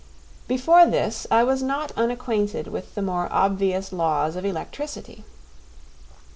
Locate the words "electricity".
4.43-5.25